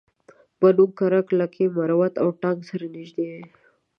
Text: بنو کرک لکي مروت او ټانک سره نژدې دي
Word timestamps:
بنو 0.59 0.85
کرک 0.97 1.27
لکي 1.39 1.65
مروت 1.75 2.13
او 2.21 2.27
ټانک 2.41 2.59
سره 2.69 2.85
نژدې 2.95 3.25
دي 3.31 3.41